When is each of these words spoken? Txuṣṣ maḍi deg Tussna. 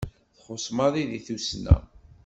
Txuṣṣ 0.37 0.67
maḍi 0.77 1.03
deg 1.11 1.23
Tussna. 1.27 1.75